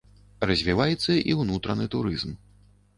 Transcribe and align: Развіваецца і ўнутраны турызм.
Развіваецца 0.51 1.11
і 1.29 1.37
ўнутраны 1.43 1.85
турызм. 1.97 2.39